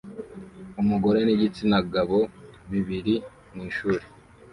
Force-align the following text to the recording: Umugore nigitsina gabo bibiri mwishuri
Umugore 0.81 1.19
nigitsina 1.23 1.77
gabo 1.93 2.19
bibiri 2.71 3.15
mwishuri 3.55 4.05